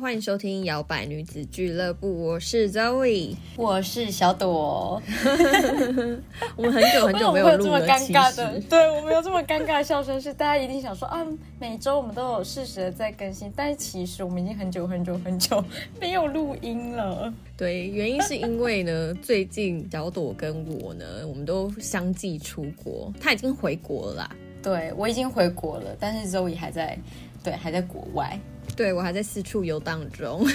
[0.00, 3.36] 欢迎收听摇摆女子俱乐部，我是 Zoe。
[3.54, 5.00] 我是小朵，
[6.56, 11.26] 我们很久很久没有录了，这么尴其尬的，实对我们有这么尴尬的笑声，是大家一定想说啊，
[11.58, 15.62] 每周我们都有适时的在更新，但是其实我们已经很久很久很久
[16.00, 17.30] 没有录音了。
[17.54, 24.36] 对，原因是因为呢，最近小朵跟我呢，我们都相继出国，他已经回国了啦。
[24.62, 26.98] 对我已经回国了，但是 Zoe 还在，
[27.44, 28.38] 对，还在国外。
[28.76, 30.44] 对我还在四处游荡中，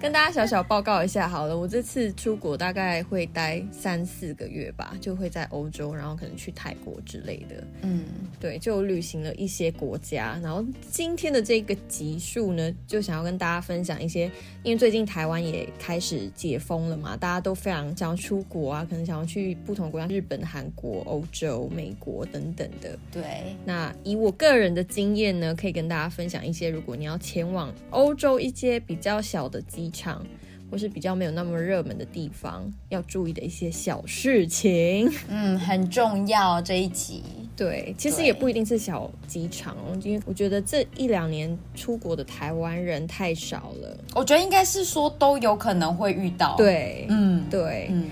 [0.00, 1.56] 跟大家小小报告一下好了。
[1.56, 7.62] 我这次出国大概会待三四个月吧，就会在欧洲，然后可能去泰国之类的。
[7.82, 8.04] 嗯，
[8.40, 10.38] 对，就旅行了一些国家。
[10.42, 14.30] 然后今天的这个集数呢，就想要跟大家分享一些，
[14.62, 22.98] 因为最近台湾也开始解封了嘛，大家都非常想要出国啊，可能想要去不同国家，日本、韩国、欧洲、美国等等的。
[23.12, 30.24] 对，那以我个人的经验呢，可以跟大家分享一些，如果你要前往欧洲一些比较小的机场，
[30.70, 35.10] 或是比较没有那么热门的地方，要注意的一些小事情。
[35.28, 37.22] 嗯，很重要这一集。
[37.54, 43.96] 对，其实也不一定是小机场哦，因为我觉得这一两年出国的台湾人太少了。
[44.14, 48.08] 我觉得应该是说都有可能会遇到。，对，嗯对，嗯，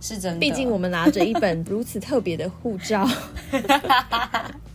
[0.00, 0.38] 是真的。
[0.38, 3.06] 毕竟我们拿着一本如此特别的护照，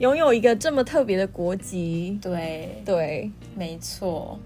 [0.00, 4.38] 拥有一个这么特别的国籍，对，对，没错。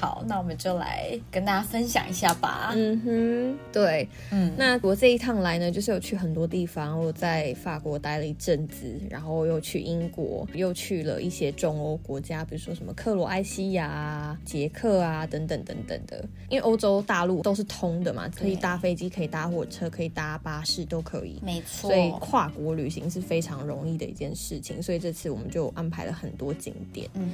[0.00, 2.70] 好，那我们就来跟大家分享一下吧。
[2.76, 4.08] 嗯哼，对。
[4.30, 16.24] 嗯，那我这一趟来呢，就是有去很多地方，我在法国待了一阵子，然后又去英国，又去了一些中欧国家，比如说什么克罗埃西亚啊、捷克啊等等等等的。
[16.48, 21.40] 因为欧洲大陆都是通的嘛，可以搭飞机，可以搭火车，可以搭巴士，都可以。
[21.42, 21.96] 没错所。
[21.96, 27.08] 以跨国旅行是非常容易的一件事情，所以这次我们就安排了很多景点。
[27.14, 27.28] 嗯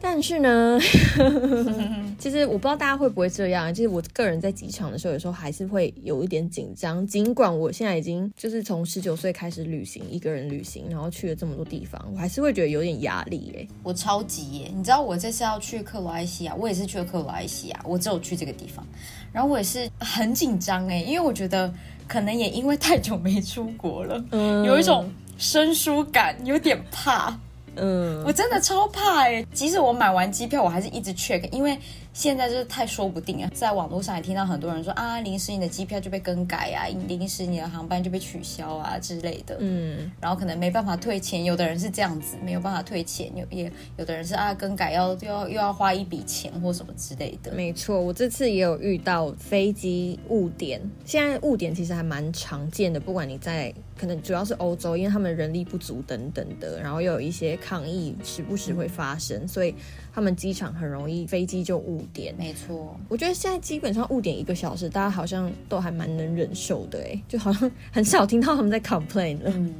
[0.00, 0.78] 但是呢，
[2.18, 3.72] 其实我不知道大家会不会这样。
[3.72, 7.06] 就是我个人在机场的时候，有时候还是会有一点紧张。
[7.06, 13.66] 尽管我现在已经就是从十九岁开始旅行，一个人旅行，然后去了这么多地方，我还是会觉得有点压力哎。
[13.82, 14.70] 我超级耶！
[14.74, 18.86] 你知道我这次要去克罗埃西亚，我也是去了克罗埃西亚，我只有去这个地方，
[19.32, 21.72] 然后我也是很紧张哎，因为我觉得
[22.06, 27.38] 可能也因为太久没出国了，嗯有一种生疏感，有点怕。
[27.76, 29.44] 嗯我真的超怕哎！
[29.52, 31.78] 即使我买完机票，我还是一直 check，因为
[32.12, 33.50] 现在就是太说不定啊。
[33.54, 39.56] 在网络上也听到很多人说啊，临时你的机票就被更改啊，临时你的航班就被取消啊之类的。
[39.60, 47.52] 嗯然后可能没办法退钱，有的人是这样子，没有办法退钱，有也有的人是啊更改要又要又要花一笔钱或什么之类的。
[47.52, 50.80] 没错，我这次也有遇到飞机误点。
[51.04, 59.74] 现在误点其实还蛮常见的，不管你在可能主要是欧洲，因为他们人力不足等等的，然后又有一些抗议时不时会发生，所以
[60.12, 62.34] 他们机场很容易飞机就误点。
[62.36, 69.50] 没错，我觉得现在基本上误点一个小时，大家好像都还蛮能忍受的，哎，就好像很少听到他们在 complain 了。
[69.54, 69.74] 嗯，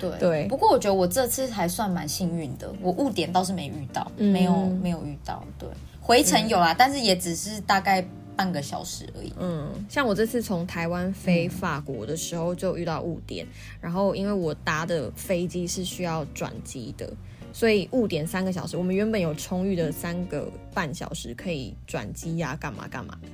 [0.00, 5.44] 对对不过我觉得我这次还算蛮幸运的，我误点倒是没遇到，嗯没有没有遇到。
[5.58, 5.68] 对，
[6.00, 8.04] 回程有啦，但是也只是大概
[8.36, 9.32] 半个小时而已。
[9.38, 13.46] 嗯，像我这次从台湾飞法国的时候就遇到误点，
[13.80, 17.08] 然后因为我搭的飞机是需要转机的，
[17.54, 18.76] 所以误点三个小时。
[18.76, 23.28] 我们原本有充裕的三个半小时可以转机呀、干嘛干嘛的。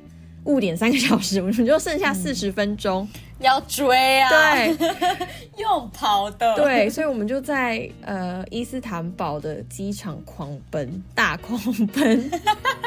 [0.45, 3.09] 误点三个小时，我们就剩下四十分钟。
[3.41, 4.77] 要追啊，对
[5.57, 12.31] 用跑的，对，所以我们就在呃伊斯坦堡的机场狂奔，大狂奔。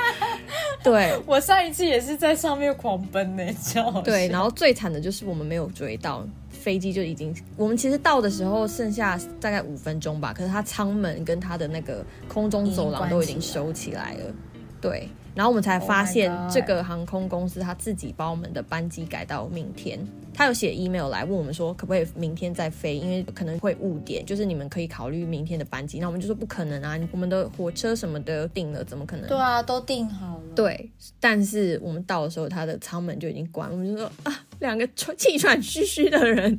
[0.83, 6.27] 对我上一次也是在上面狂奔呢，超好对，然后最惨的就是我们没有追到，
[6.63, 14.33] 飞机就已经，我们其实到的时候剩下大概五分钟吧，可是它舱门跟它的那个空中走廊都已经收起来了，
[14.79, 19.99] 对，然后我们才发 Oh 现这个航空公司他自己把我们的班机改到明天，
[20.33, 29.27] 他有写 email 来问我们说可不可以明天再飞，因为可能会误点，就是你们可以考虑明天的班机，那我们就说不可能啊，我们的火车什么的订了，怎么可能？
[29.27, 30.43] 对啊，都订好了。
[30.55, 36.51] 对，但是我们到的时候，他的舱门就已经关，我们就说啊，两个喘气喘吁吁的人，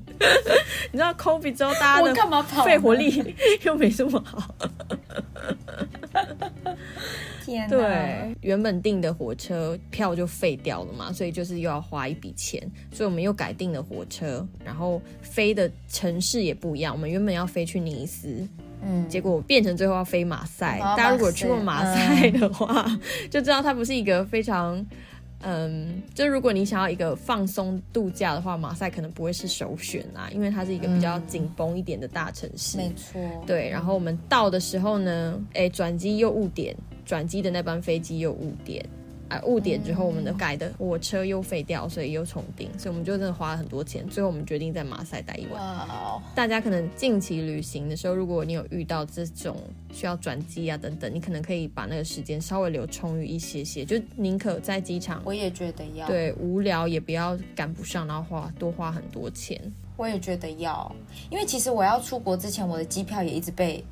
[0.90, 2.70] 你知道 COVID 之后大家我干嘛跑呢？
[2.70, 4.54] 的肺活力又没这么好，
[7.44, 12.60] 天，对，原本订的火车票就废掉了嘛，所以就是又要花一笔钱，
[12.92, 18.46] 所以我们又改订了火车，然后飞的城市也不一样，我们原本要飞去尼斯，
[18.82, 20.78] 嗯，结果变成最后要飞马赛。
[20.80, 22.84] 哦大家如果去过马马赛的话，
[23.30, 24.84] 就知道它不是一个非常。
[25.46, 32.78] 嗯，就如果你想要一个放松度假的话，马赛可能不会是首选啊，因为它是一个比较紧绷一点的大城市。
[32.78, 38.84] 没错，对，然后我们到的时候呢，哎，转机又误点，转机的那班飞机又误点，
[39.28, 44.06] 啊，误点之后我们的改的火车又废掉，所以又重订，所以我们就真的花了很多钱。
[44.08, 45.60] 最后我们决定在马赛待一晚。
[46.34, 49.56] 大家可能近期旅行的时候，如果你有遇到这种
[49.92, 59.60] 需要转机啊等等，你可能可以把那个时间稍微留充裕一些些，就宁可在机场我也觉得要，对无聊，也不要赶不上，然后花多花很多钱。
[59.96, 60.92] 我也觉得要，
[61.30, 63.82] 因为其实我要出国之前，我的机票也一直被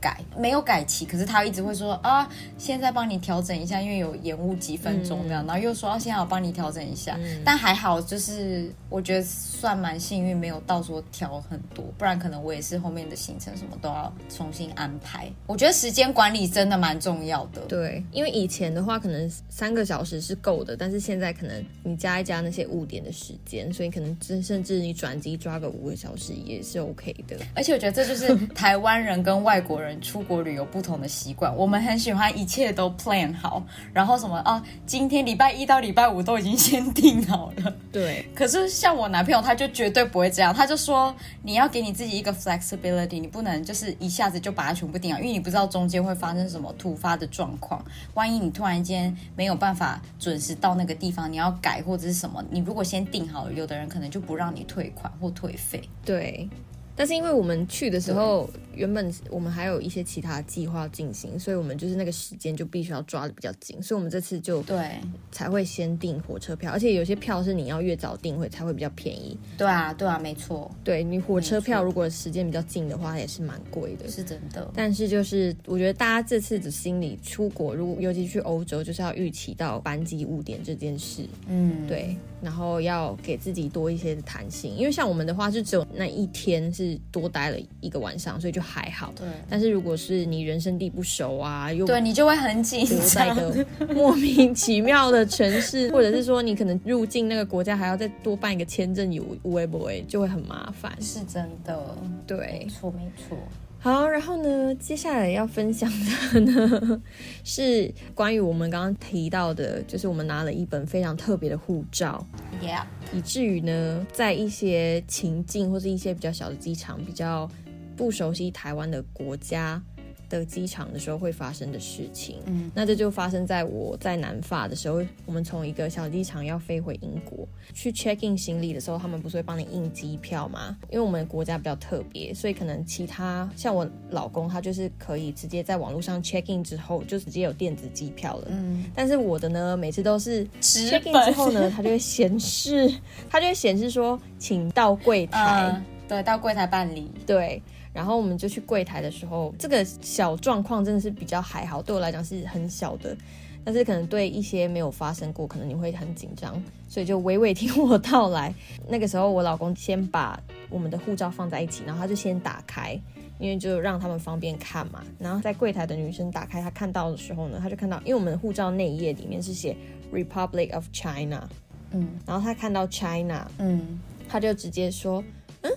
[0.00, 2.28] 改，没有改期，可是他一直会说啊，
[2.58, 15.30] 现在帮你调整一下，因为有延误几分钟这样，然后又说啊，现在我帮你调整一下，但还好，就是我觉得算蛮幸运，没有到说调很多，不然可能我也是后面的行程什么都要重新安排。
[15.46, 17.60] 我觉得时间管理真的蛮重要的。
[17.68, 27.36] 对，因为以前的话可能三个小时是够的，但是现在可能你加一加那些误点的时间，所以可能甚甚至你转机抓个五个小时也是 OK 的。
[27.54, 31.54] 而且我觉得这就是台湾人跟外国人出国旅游不同的习惯。
[31.56, 33.62] 我们很喜欢一切都 plan 好，
[33.92, 37.74] 然后什么啊，今天礼拜一到礼拜五都已经先定好了。
[37.92, 47.84] 对， 可是像我男朋友，他就绝对不会这样，他就说你要给你自己一个 flexibility，你不能就是一下子就把它全部定好，因为你不知道中间会发生什么突发的状况。
[48.14, 55.82] 万一你突然间没有办法准时到那个地方，你要改或者是什么，你如果先定好了，有的人可能就不让你退款或退费。
[56.04, 56.48] 对。
[56.96, 64.92] 但是因为我们去的时候，原本我们还有一些其他计划进行，所以我们就是那个时间就必须要抓的比较紧，所以我们这次就对
[65.30, 69.38] 才会先订火车票，而且有些票是你要越早订会才会比较便宜。
[69.58, 74.08] 对啊，对啊，没错，对你火车票如果时间比较近的话，也是蛮贵的。
[74.08, 74.70] 是真的。
[74.74, 89.12] 但是就是我觉得大家这次的心理出国，如果尤其去欧洲，就是要预期到班机误点这件事，嗯，对，然后要给自己多一些的弹性，因为像我们的话是只有那一天是多待了一个晚上，所以就还好。
[89.16, 93.34] 对但是如果是你人生地不熟啊，又对，你就会很紧留在一。
[93.34, 100.92] 个 莫名其妙的城市，或者是说你可能入境那个国家还要再多办一个签证，有无为不为，就会很麻烦。
[101.00, 101.96] 是真的，
[102.26, 103.36] 对没，错没错。
[103.78, 105.88] 好，然后呢，接下来要分享
[106.32, 107.02] 的呢
[107.44, 112.26] 是关于我们刚刚提到的，就是我们拿了一本非常特别的护照
[112.60, 112.82] ，Yeah，
[113.12, 117.48] 以至于呢，在一些情境或是一些比较小的机场、比较
[117.96, 119.80] 不熟悉台湾的国家
[120.28, 122.36] 的机场的时候会发生的事情。
[122.46, 130.76] 嗯，那这就发生在我在南法的时候，我们从一个小机场要飞回英国去 check in 行李的时候，他们不是会帮你印机票吗？
[130.90, 138.48] 因为我们国家比较特别，所以可能其他像我老公他就是可以直接在网络上 check in 之后就直接有电子机票了。
[138.50, 142.92] 嗯，但是我的呢，每次都是纸 check in 之后呢， 它就会显示，
[143.28, 145.72] 它就会显示说，请到柜台。
[145.74, 147.10] 嗯，对，到柜台办理。
[147.26, 147.60] 对，
[147.96, 153.16] 然后我们就去柜台的时候，这个小状况真的是比较还好，对我来讲是很小的，
[153.64, 158.54] 但是可能对一些没有发生过，可能你会很紧张，所以就娓娓听我道来。
[158.86, 163.00] 那个时候，我老公先把我们的护照放在一起，然后他就先打开。
[163.38, 169.76] 因为就让他们方便看嘛，然后在柜台的女生打开，她看到的时候呢，她就看到，因为我们的护照内页里面是写
[170.10, 171.46] Republic of China，
[171.90, 175.22] 嗯然后她看到 China，嗯，他就直接说
[175.60, 175.70] ：“嗯，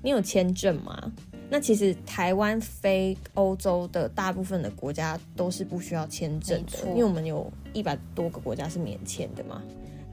[0.00, 1.12] 你有签证吗？”
[1.52, 9.60] 那其实台湾飞欧洲的大部分的国家都是不需要签证的，因为我们有一百多个国家是免签的嘛。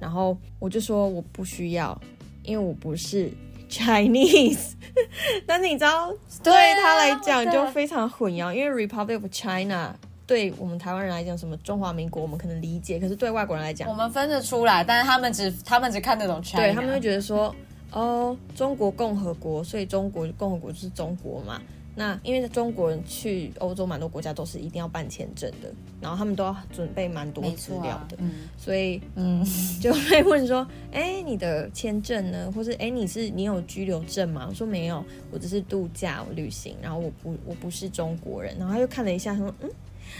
[0.01, 1.97] 然后我就说我不需要，
[2.43, 3.31] 因为我不是
[3.71, 4.73] Chinese。
[5.47, 6.11] 但是你知道，
[6.43, 6.53] 对
[6.83, 9.95] 他来讲就非常混淆，因为 Republic of China
[10.27, 17.55] 对我们台湾人来讲，什么中华民国我们可能理解，可是对外国人来讲我，们分得出来，但是他们只他们只看得懂 China，对他们会觉得说，
[17.91, 21.61] 哦，中国共和国，所以中国共和国就是中国嘛。
[21.95, 25.69] 那因为中国人去欧洲蛮多国家都是一定要办签证的，
[25.99, 29.43] 然后他们都要准备蛮多没资料的，，嗯所以嗯，
[29.81, 32.49] 就会问说，哎，你的签证呢？
[32.55, 34.45] 或是哎，你是你有居留证吗？
[34.47, 38.55] 我说没有，我只是度假我旅行，然后我不我不是中国人。
[38.57, 39.69] 然后他又看了一下，他说嗯，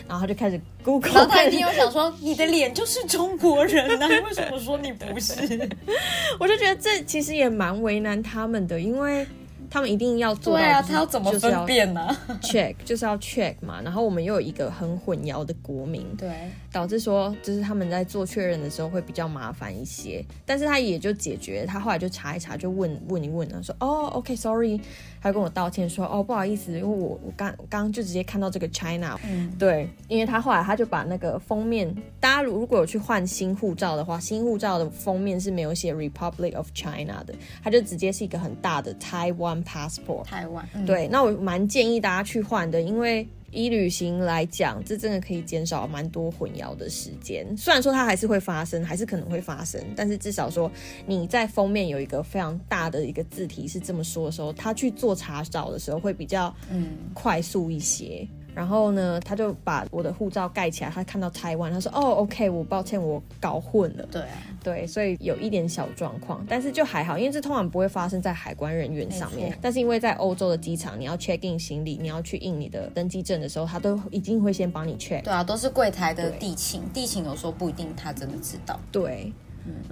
[0.08, 5.70] 然后他就开始 Google，然后他一定又想说，你的脸就是中国人呐、 为什么说你不是？
[6.40, 9.26] 我就觉得这其实也蛮为难他们的，因为
[9.70, 12.16] 他们一定要做到、对啊，他要怎么分辨呢？
[12.42, 16.30] check 就是要 check 嘛，然后我们又有一个很混淆的国民，对，
[16.72, 24.80] 导致说就是他们在做确认的时候会比较麻烦一些，但是他也就解决，他后来就查一查，就问问一问啊，说哦，OK，sorry，、
[25.22, 37.34] 他跟我道歉说哦不好意思，因为我我刚刚刚就直接看到这个 China，嗯，对，因为他后来他就把那个封面，大家如如果有去换新护照的话，新护照的封面是没有写 Republic of China 的，
[37.64, 40.24] 他就直接是一个很大的 Taiwan passport。
[40.24, 47.46] 台湾，嗯，对，那我蛮建议大家去换的，因为以旅行来讲，这真的可以减少蛮多混淆的时间。
[47.58, 50.72] 虽然说它还是会发生，还是可能会发生，但是至少说
[51.06, 58.28] 你在封面有一个非常大的一个字体是这么说的时候，他去做查找的时候会比较嗯，快速一些。
[58.60, 64.06] 然后呢，他就把我的护照盖起来，他看到台湾，他说：“哦，OK，我抱歉，我搞混了。
[64.12, 64.28] 对啊，”
[64.62, 69.58] 对，所以有一点小状况，但是就还好，因为这通常不会发生在海关人员上面。
[69.62, 75.24] 但是因为在欧洲的机场，你要 check in 行李，你要去印你的登机证的时候，他都一定会先帮你 check。
[75.24, 78.78] 对啊，都是柜台的地勤，地勤有时候不一定他真的知道。
[78.92, 79.32] 对，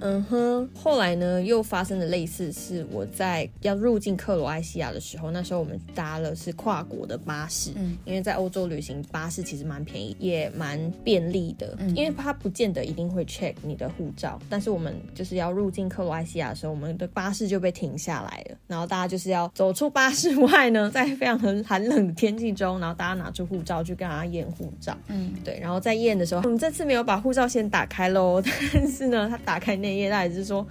[0.00, 0.22] 嗯。
[0.24, 0.68] 哼。
[0.74, 7.96] 后来呢，又发生了类似，是我在要入境克罗埃西亚的时候，那时候我们搭了是跨国的巴士，嗯。
[8.04, 11.94] 因为在欧洲旅行巴士其实蛮便宜，也蛮便利的，嗯。
[11.96, 30.66] 因为它不见得一定会 check 你的护照，但是我们就是要入境克罗埃西亚的时候，我们的巴士就被停下来了，然后大家就是要走出巴士外呢，在非常很寒冷的天气中，然后大家拿出护照去跟大家验护照，嗯，对，然后在验的时候，我们这次没有把护照先打开喽，但是呢，他打开那页，他也是说，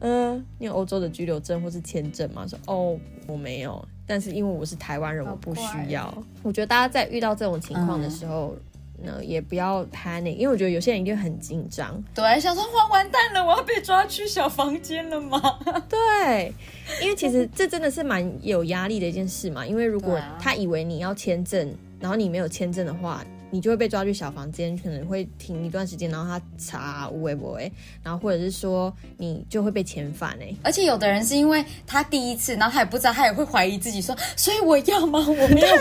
[0.00, 2.46] 呃，你有欧洲的居留证或是签证吗？
[2.46, 6.12] 说哦，我没有，但是因为我是台湾人，我不需要。
[6.42, 8.56] 我觉得大家在遇到这种情况的时候。
[9.02, 12.02] 呢，也不要 panic，因为我觉得有些人一定很紧张。
[12.14, 15.38] 对，想说哇完蛋了，我要被抓去小房间了吗？
[15.90, 16.54] 对，
[17.02, 19.66] 因为其实这真的是蛮有压力的一件事嘛。
[19.66, 23.22] 因为如果他以为你要签证，然后你没有签证的话，
[23.54, 27.70] 你就会被抓去小房间，可能会停一段时间，然后他查无为不为，
[28.02, 35.20] 然后或者是说你就会被遣返哎、而且有的人是因为他第一次，然后他也不知道，他也会怀疑自己说，所以我要吗？
[35.20, 35.76] 我没有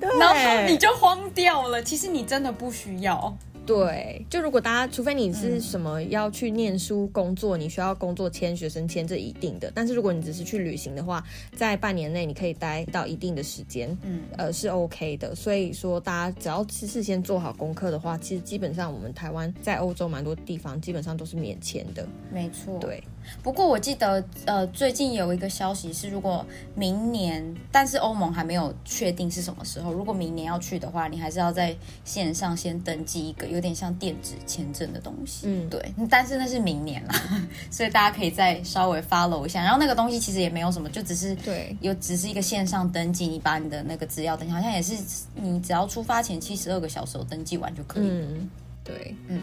[0.18, 1.82] 然后你就慌掉了。
[1.82, 3.36] 其实你真的不需要。
[3.68, 9.70] 对，就如果大家，除非你是什么要去念书、工作，你需要工作签、学生签，这一定的。
[9.74, 11.22] 但是如果你只是去旅行的话，
[11.54, 15.34] 在半年内你可以待到一定的时间，嗯，呃，是 OK 的。
[15.34, 22.08] 所以说，大家只要是事先做好功课的话，其实基本上我们台湾在欧洲蛮多地方基本上都是免签的。
[22.32, 22.78] 没错。
[22.78, 23.04] 对，
[23.42, 26.44] 不过我记得，呃，最近有一个消息是，如果
[26.74, 35.46] 明年，但是欧盟还没有确定是什么时候，如果明年要去的话，你还是要在线上先登记一个有点像电子签证的东西。
[35.46, 37.14] 嗯对，但是那是明年啦，
[37.70, 39.62] 所以大家可以再稍微 follow 一下。
[39.62, 44.94] 然后那个东西其实也没有什么，就只是对有只是一个线上登记，你把你的那个资料登记，好像也是
[45.34, 48.08] 你只要出发前七十二个小时有登记完就可以。
[48.08, 48.50] 嗯，
[48.84, 49.40] 对嗯，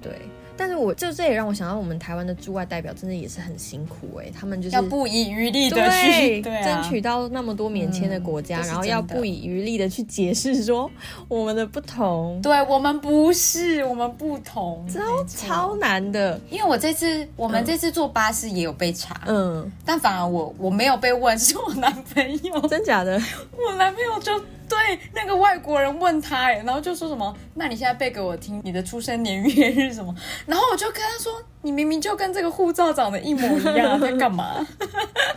[0.00, 0.12] 对。
[0.56, 10.90] 但是我就这也让我想到，我们台湾的驻外代表真的也是很辛苦哎、他们就是要不遗余力的对去， 对啊，争取到那么多免签的国家，嗯然后要不遗余力的去解释说
[11.28, 16.40] 我们的不同，对我们不是，我们不同，超超难的。
[16.50, 17.66] 因为我这次我们嗯。
[17.66, 23.20] 这次坐巴士也有被查，嗯，但反而我我没有被问，是我男朋友，真假的？
[23.52, 24.32] 我男朋友就
[24.68, 30.14] 对那个外国人问他，哎，然后就说什么，那你现在背给我听你的出生年月日什么，
[30.46, 31.32] 然后我就跟他说，
[31.62, 34.66] 你明明就跟这个护照长得一模一样，在 干嘛？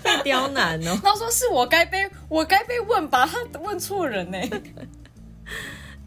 [0.04, 1.00] 被刁难哦。
[1.04, 4.38] 然后说是我该被我该被问吧，他问错人呢。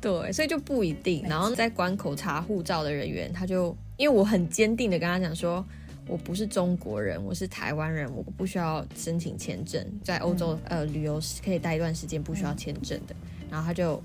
[0.00, 1.24] 对，所以就不一定。
[1.28, 5.64] 然后在关口查护照的人员，他就因为我很坚定的跟他讲说。
[6.06, 13.14] 我不是中国人，我是台湾人，我不需要申请签证，在欧洲、呃旅游是可以待一段时间，不需要签证的。
[13.50, 14.02] 然后他就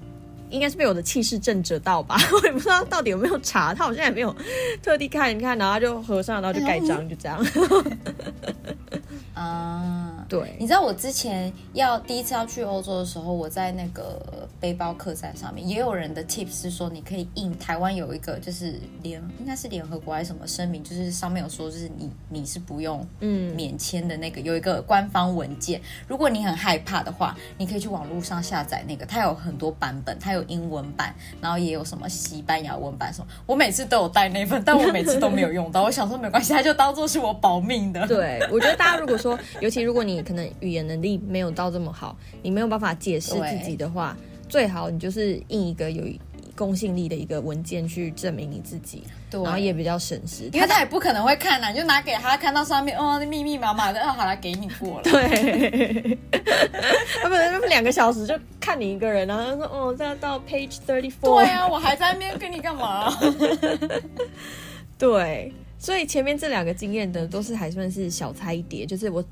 [0.49, 4.33] 应该是被我的气势震慑到吧， 我也不知道到底有没有查，他好像也没有
[4.81, 7.43] 特地看一看，然后他就合上，然后就盖章，就这样。
[9.33, 33.27] 啊， 对，你知道我之前要第一次要去欧洲的时候，我在那个背包客栈上面，也有人的 tips 是说，你可以印台湾有一个就是联应该是联合国还是什么声明，就是上面有说就是你你是不用嗯，免签的那个有一个官方文件，如果你很害怕的话，你可以去网络上下载那个，它有很多版本，它有英文版，然后也有什么西班牙文版什么。
[33.45, 35.83] 我每次都有带那份，但我每次都没有用到。
[35.83, 38.05] 我想说没关系，它就当做是我保命的。
[38.07, 44.15] 对，我觉得大家如果说， 尤其如果你可能语言能力没有到这么好，你没有办法解释自己的话，
[44.47, 46.03] 最好你就是印一个有
[46.55, 50.49] 公信力的一个文件去证明你自己，对然后也比较省时。
[50.51, 55.03] 因为他也不可能会看呐、你就拿给他看到上面，哦，密密麻麻的，哦，好了，给你过了。
[55.03, 56.17] 对，
[57.21, 63.13] 他们他们两个小时就看你一个人，然后他说哦，这要到 page thirty four，对啊，我还在那边跟你干嘛？
[64.97, 69.23] 对，所以前面这两个经验的都是还算是小菜一碟，就是我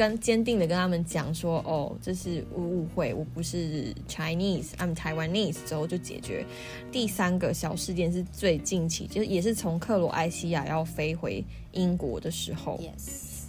[0.00, 6.46] 跟坚定的跟他们讲说，哦，这是误会，我不是 Chinese，I'm Taiwanese 之后就解决。
[6.90, 13.42] 第三个小事件是最近期，就是也是从克罗埃西亚要飞回英国的时候，yes，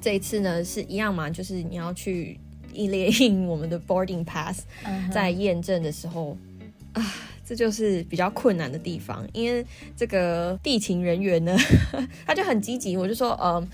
[0.00, 2.38] 这一次呢是一样嘛，就是你要去
[2.72, 6.38] 一列印我们的 boarding pass，嗯在验证的时候
[6.92, 7.02] 啊，
[7.44, 11.56] 这就是比较困难的地方，因为这个地勤人员呢，
[12.24, 13.68] 他就很积极，我就说，嗯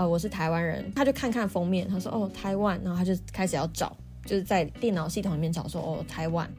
[0.00, 6.50] 呃，我是台湾人，他就看看封面，他说哦台湾，然后他就开始要找，就是在电脑系统里面找说哦台湾。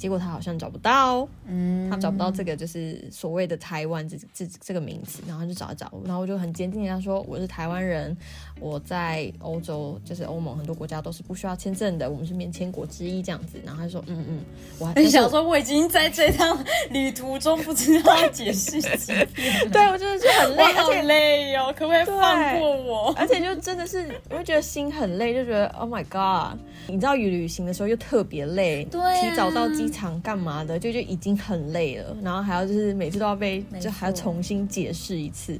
[0.00, 1.90] 结果他好像找不到，嗯。
[1.90, 8.16] 他找不到这个就是所谓的台湾这这这个名字，然后就找一找，然后我就很坚定的跟他说我是台湾人，
[8.60, 14.40] 我在欧洲就是欧盟很多国家都是不需要签证的，我们是免签国之一这样子，然后他就说嗯嗯，
[14.78, 16.56] 我还你想说我已经在这趟
[16.90, 23.12] 旅途中不知道要解释几遍， 对我真的是很累，我好累哦，可不可以放过我？
[23.16, 29.20] 而且就真的是我会觉得心很累，就觉得 Oh my God，你知道旅行的时候又特别累，对啊。
[29.20, 35.58] 提早到机场干嘛的，就就已经很累了，然后还要就是每次都要被就还要重新解释一次。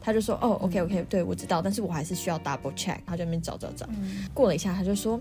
[0.00, 2.96] 他就说哦，OK OK，对我知道，但是我还是需要 double check。
[3.04, 3.86] 他就在那边找找找，
[4.32, 5.20] 过了一下，他就说，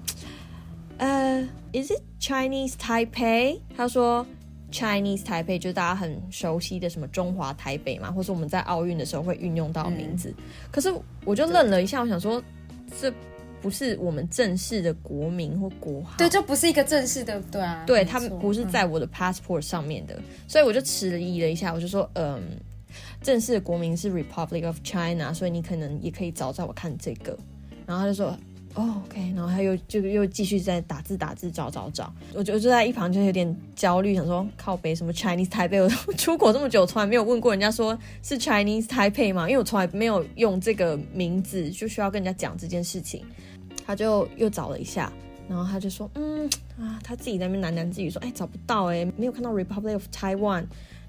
[0.98, 1.42] 呃
[1.74, 3.60] ，Is it Chinese Taipei？
[3.76, 4.26] 他说
[4.72, 10.34] Chinese Taipei 就是大家很熟悉的什么中华台北嘛，或是我们在奥运的时候会运用到名字。
[10.72, 10.94] 可是
[11.26, 12.42] 我就愣了一下，我想说，
[13.02, 13.12] 这
[13.62, 22.42] 不是我们正式的国民或国号，对，就不是一个正式的，对啊，对他们不是在我的 passport 上面的，所以我就迟疑了一下，我就说，嗯，
[23.22, 27.38] 正式的国民是 Republic of China，所以你可能也可以找找我看这个。
[27.86, 28.38] 然后他就说，
[28.78, 43.26] 哦，OK，然后他又就又继续在打字打字找找找，我就就在一旁就有点焦虑，想说靠北什么 Chinese Taipei，我 出国这么久，从来没有问过人家说是 Chinese Taipei 嘛，因为我从来没有用这个名字，就需要跟人家讲这件事情。
[43.84, 45.12] 他就又找了一下，
[45.50, 46.48] 然后他就说，嗯
[46.80, 50.66] 啊，他自己在那边喃喃自语说，哎，找不到哎，没有看到 Republic of Taiwan，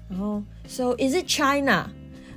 [0.09, 1.87] 然后 So is it China？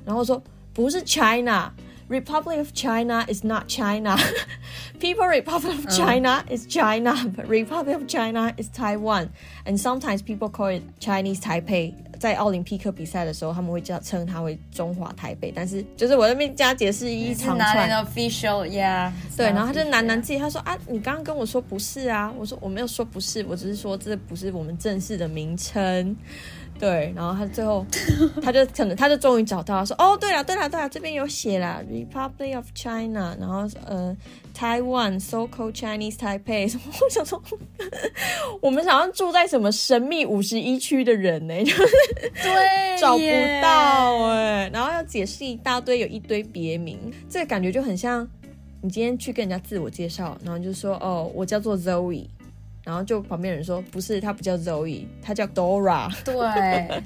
[0.05, 0.39] 然后说
[0.75, 1.71] 不是 China。
[2.08, 4.16] Republic of China is not China.
[4.98, 9.28] People Republic of China is China, but Republic of China is Taiwan.
[9.66, 11.92] And sometimes people call it Chinese Taipei.
[12.18, 26.16] 在奥林匹克比赛的时候，他们会叫称它为中华台北，但是就是我那边加解释一是长串，拿那个 official yeah，对，然后他就喃喃 official 自语，他说啊，你刚刚跟我说不是啊，我说我没有说不是，我只是说这不是我们正式的名称。
[26.83, 27.85] 对，然后他最后
[28.43, 34.13] 他就可能他就终于找到了，说哦，对了对了对了，这边有写了 Republic of China，然后呃
[34.53, 37.41] Taiwan so called Chinese Taipei，什么 我想说，
[38.59, 41.87] 我们想要住在什么神秘五十一区的人呢、就是
[42.43, 43.23] 对找不
[43.61, 48.27] 到哎、然后要解释一大堆，有一堆别名，这个感觉就很像
[48.81, 52.25] 你今天去跟人家自我介绍，然后就说哦，我叫做 Zoe，
[52.83, 56.11] 然后就旁边人说不是，他不叫 Zoe，他叫 Dora。
[56.25, 57.01] 对，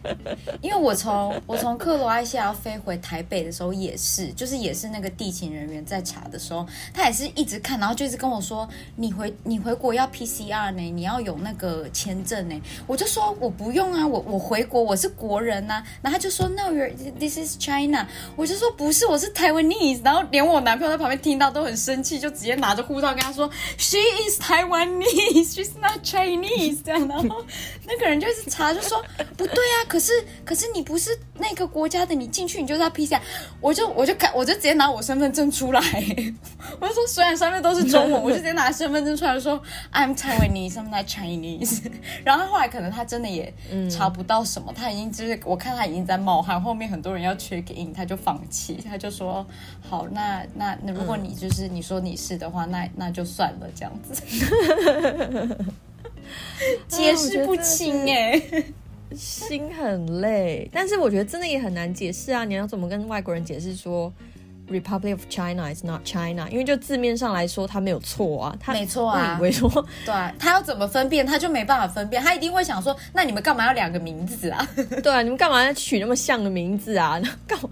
[0.61, 12.59] 因为我从我从克罗埃西亚飞回台北的时候也是，就是也是那个地勤人员在查的时候，他也是一直看，然后就一直跟我说，你回你回国要 PCR 呢，你要有那个签证呢。
[12.87, 16.71] 我就说我不用啊，我我回国我是国人呐、然后他就说：“No,
[17.19, 18.07] this is China。
[18.35, 20.01] 我就说不是，我是 Taiwanese。
[20.03, 26.79] 然后连我男朋友在旁边听到都很生气，就直接拿着护照跟他说 She is Taiwanese, not Chinese。
[26.83, 27.43] 这样，然后
[27.85, 29.03] 那个人就是查，就说
[29.35, 30.11] 不对啊，可是
[30.45, 33.19] 可是你不是那个国家的，你进去你就是要 PCR。
[33.59, 35.81] 我就我就看我就直接拿我身份证出来，
[36.79, 41.81] 我就说虽然上面都是中文， 我就直接拿身份证出来说 I'm Taiwanese, I'm not Chinese。
[42.23, 43.53] 然后后来可能他真的也
[43.89, 49.45] 查不到什么，他已经就是我看他已经在冒汗，后面很多人要 check in，他就放弃，他就说
[49.81, 54.21] 好，那那那如果你就是你说你是的话，那那就算了这样子。
[56.87, 58.41] 解释不清哎、
[59.15, 62.43] 心很累，但是我觉得真的也很难解释啊！
[62.43, 64.11] 你要怎么跟外国人解释说
[64.69, 66.45] Republic of China is not China？
[66.49, 69.69] 因为就字面上来说，他没有错啊，他没错啊误以为说
[70.05, 74.67] 对他要怎么分辨，他就没办法分辨，他一定会想说，那你们干嘛要两个名字啊？
[75.01, 77.17] 对啊，你们干嘛要取那么像的名字啊？
[77.47, 77.69] 干嘛？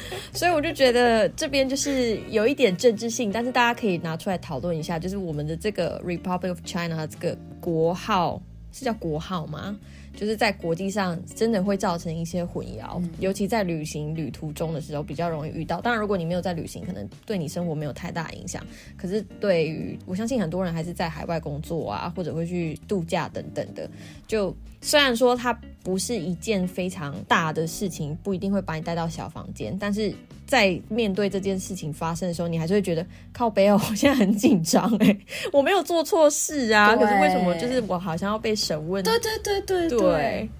[0.32, 8.40] 所以我就觉得这边就是有一点政治性，但是大家可以拿出来讨论一下，就是我们的这个 Republic of China 这个国号
[8.72, 9.78] 是叫国号吗？
[10.14, 15.80] 就是在国际上真的会造成一些混淆，嗯尤其在旅行旅途中的时候比较容易遇到。
[15.80, 18.62] 当然，如果你没有在旅行，可能对你生活没有太大影响。
[18.94, 23.88] 可是对于我相信很多人还是在海外工作啊，或者会去度假等等的，
[24.26, 30.12] 就虽然说它不是一件非常大的事情，不一定会把你带到小房间，但是
[30.46, 35.16] 在面对这件事情发生的时候，你还是会觉得靠背哦，我现在很紧张哎，
[35.50, 39.02] 我没有做错事啊，可是为什么就是我好像要被审问？
[39.02, 40.50] 对对对对对，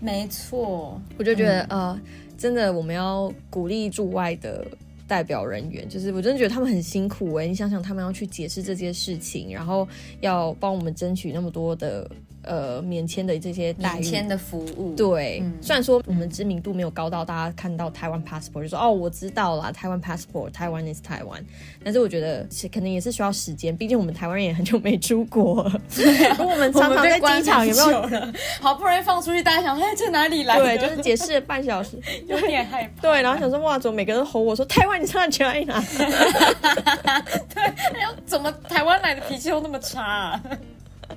[0.00, 0.98] 没错。
[1.18, 2.00] 我就觉得、呃，
[2.38, 4.66] 真的我们要鼓励驻外的。
[5.08, 9.86] 代表人员就是，我真的觉得他们很辛苦哎、你想想，他们要去解释这件事情，然后
[10.22, 12.10] 要帮我们争取那么多的
[12.42, 21.44] 呃免签的这些待遇，免签的服务，对，嗯虽然说我们知名度没有高到大家看到台湾 passport 就说哦，我知道啦，台湾 passport，台湾 is 台湾。
[21.84, 25.80] 但是我觉得是可能也是需要时间，毕竟我们台湾人也很久没出国了。
[26.38, 28.02] 我们常常在机场有没有？
[28.60, 30.64] 好不容易放出去，大家想说，哎，这哪里来的？
[30.64, 31.98] 对，就是解释了半小时。
[32.26, 33.02] 有点害怕。
[33.02, 35.74] 对，然后想说哇，怎么每个人都吼我说台湾你上去哪里 拿？
[37.04, 40.42] 哎呦，怎么台湾来的脾气都那么差、啊？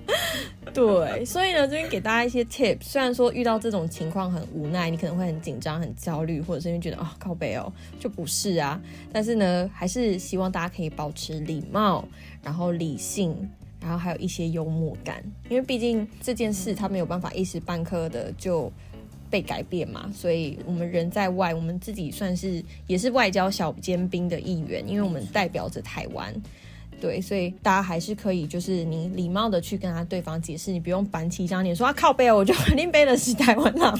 [0.74, 2.78] 对，所以呢，这边给大家一些 tip。
[2.82, 8.82] 虽然说遇到这种情况很无奈，你可能会很紧张、很焦虑，或者是因为觉得啊、靠背哦，就不是啊。
[9.12, 12.08] 但是呢，还是希望大家可以保持礼貌，
[12.44, 13.36] 然后理性，
[13.82, 18.72] 然后还有一些幽默感，因为毕竟这件事它没有办法一时半刻的就。
[19.28, 26.34] 被改变嘛，所以我们人在外，我们自己算是也是外交小尖兵的一员，因为我们代表着台湾，
[27.02, 34.00] 对，所以大家还是可以，就是你礼貌的去跟他对方解释，你不用板起一张脸说啊靠背哦，我就肯定背的是台湾狼，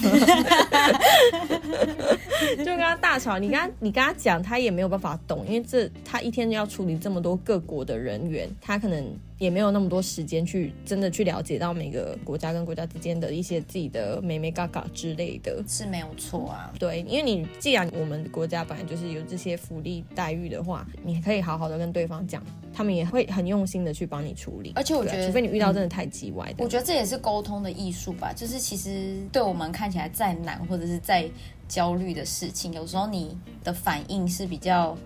[2.58, 3.38] 就跟他大吵。
[3.38, 9.04] 你跟他你跟他讲，他也没有办法懂，因为这他一天要处理这么多各国的人员，他可能
[9.38, 15.62] 也没有那么多时间去真的去了解到每个国家跟国家之间的一些自己的美美嘎嘎之类的。
[15.68, 16.72] 是没有错啊。
[16.78, 24.72] 对，因为你既然我们国家本来就是有这些福利待遇的话，你可以好好的跟对方讲，他们也会很用心的去帮你处理。
[24.74, 31.28] 而且我觉得啊除非你遇到真的太叽歪的，我觉得这也是沟通的艺术吧，就是其实对我们看起来再难或者是再
[31.68, 34.96] 焦虑的事情，有时候你的反应是比较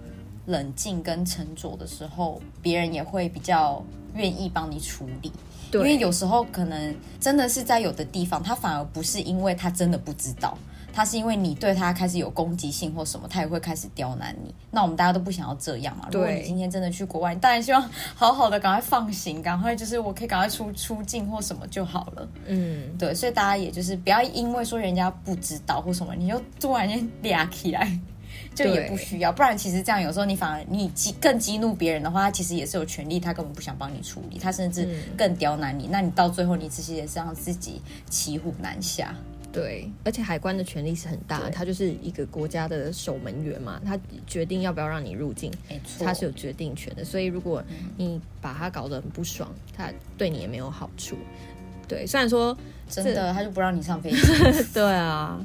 [0.50, 3.82] 冷静跟沉着的时候，别人也会比较
[4.14, 5.32] 愿意帮你处理。
[5.70, 10.58] 对因为有时候可能真的是在有的地方，他反而不是因为他真的不知道，
[10.92, 14.52] 他是因为你对他开始有攻击性或什么，他也会开始刁难你。
[14.72, 16.08] 那我们大家都不想要这样嘛。
[16.10, 22.28] 如果对你今天真的去国外，你当然希望好好的赶快放行，赶快就是我可以赶快出出境或什么就好了。
[22.46, 27.96] 嗯，对，所以大家也就是不要因为说人家不知道或什么，你就突然间嗲起来，
[28.64, 29.32] 就也不需要。
[29.32, 35.88] 不然其实这样有时候你反而你激更激怒别人的话，他其实也是有权利，他根本不想帮你处理，他甚至更刁难你。
[35.90, 39.14] 那你到最后你其实也是让自己骑虎难下。
[39.52, 45.52] 对，而且海关的权力是很大，对他就是一个国家的守门员嘛，他决定要不要让你入境，
[45.98, 47.04] 他是有决定权的。
[47.04, 47.60] 所以如果
[47.96, 51.16] 你把他搞得很不爽，他对你也没有好处。
[51.88, 52.56] 对，虽然说
[52.88, 54.18] 真的他就不让你上飞机。
[54.72, 55.44] 对啊，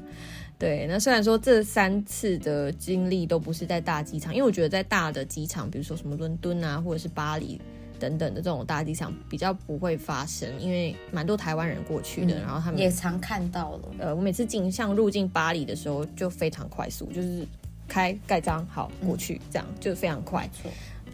[0.58, 7.60] 对，那虽然说这三次的经历都不是在大机场，因为我觉得在大的机场，比如说什么伦敦啊，或者是巴黎
[8.00, 13.90] 等等的这种大机场，比较不会发生，因为蛮多台湾人过去的，然后他们也常看到了。
[14.00, 17.46] 呃，我每次进像入境巴黎的时候就非常快速，就是
[17.88, 20.50] 开盖章好过去，这样就非常快。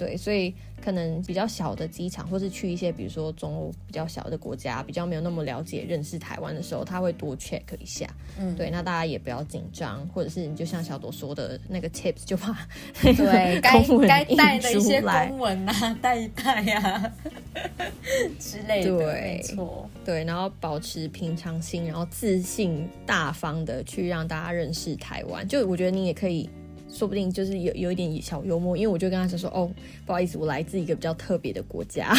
[0.01, 0.51] 对，所以
[0.83, 8.07] 可能比较小的机场，或是去一些比如说中欧比较小的国家，比较没有那么了解认识台湾的时候，他会多 check 一下。
[8.39, 12.67] 嗯对，那大家也不要紧张，或者是你就像小朵说的那个 tips，就把
[12.99, 13.13] 对
[13.61, 17.13] 该该带的一些公文啊，带一带啊
[18.39, 18.97] 之类的。
[18.97, 19.87] 对没错。
[20.03, 25.47] 对，然后保持平常心，然后自信大方的去让大家认识台湾。
[25.47, 26.49] 就我觉得你也可以。
[26.91, 29.71] 说不定就是有有一点小幽默，因为我就跟他说说哦，
[30.05, 32.13] 不好意思，我来自一个比较特别的国家，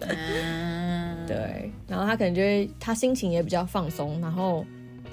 [0.00, 4.64] 嗯， 对，然后他可能就会他心情也比较放松，然后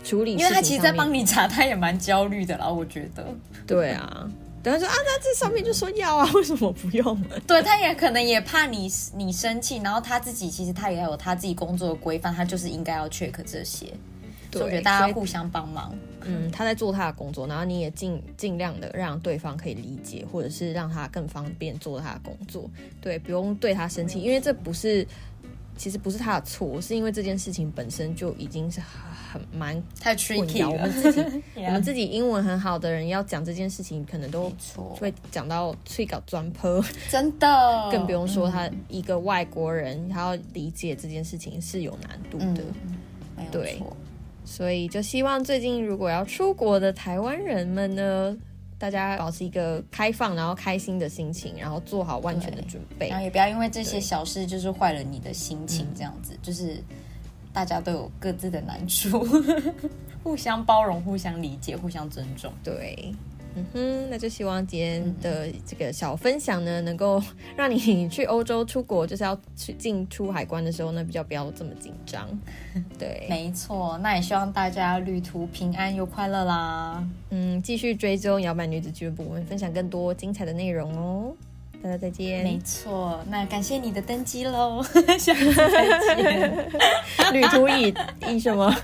[0.04, 3.28] 处理，因为他其实在帮你，查，他也蛮焦虑的啦，我觉得。
[3.68, 4.32] 对啊，
[4.64, 7.22] 等他说啊，那这上面就说要啊，为什么不用？
[7.46, 13.88] 对，他也可能也怕你你生气，然后他自己其实他也有他自己工作的规范，他就是应该要 check 这些。
[14.52, 15.94] 所以我觉得大家互相帮忙。
[16.26, 22.70] 嗯，他在做他的工作，然后你也尽尽量的让对方可以理解，或者是让他更方便做他的工作。
[23.02, 25.06] 对，不用对他生气，因为这不是，
[25.78, 30.70] 其实不是他的错，是因为这件事情本身就已经是很很蛮太混 tricky 淆。
[30.72, 42.64] 我了们自己， 我们自己英文很好的人要讲这件事情，可能都会讲到脆搞专坡， 真的，更不用说嗯他一个外国人，他要理解这件事情是有难度的。
[43.52, 43.96] 对错。
[44.50, 48.36] 所以就希望最近如果要出国的台湾人们呢，
[48.80, 53.20] 大家保持一个开放然后开心的心情，然后做好万全的准备然。
[53.20, 56.84] 后也不要因为这些小事就是坏了你的心情，这样子、就是
[57.54, 59.24] 大家都有各自的难处，
[60.24, 62.52] 互相包容、互相理解、互相尊重。
[62.64, 63.14] 对，
[63.56, 67.22] 嗯哼，那就希望今天的这个小分享呢，能够
[67.58, 72.28] 让你去欧洲出国，就是要去进出海关的时候呢，比较不要这么紧张。
[72.98, 77.04] 对，没错，那也希望大家旅途平安又快乐啦。
[77.32, 81.34] 嗯，继续追踪摇摆女子俱乐部，我们分享更多精彩的内容哦。
[81.82, 84.84] 大家再见没见，错，那感谢你的登机喽，
[85.18, 86.72] 下次再见。
[87.32, 87.94] 旅途已
[88.28, 88.76] 已什么？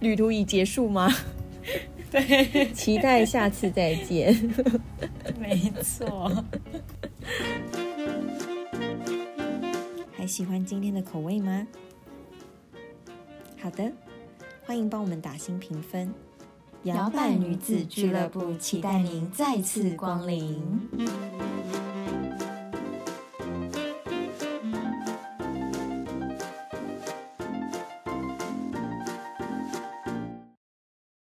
[0.00, 1.10] 旅途已结束吗？
[2.10, 4.34] 对， 期待下次再见。
[5.38, 6.44] 没错。
[10.12, 11.66] 还喜欢今天的口味吗？
[13.60, 13.90] 好的，
[14.64, 16.12] 欢迎帮我们打新评分。
[16.84, 20.62] 摇摆女子俱乐部期待您再次光临。